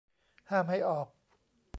[0.49, 1.07] ห้ามให้ออก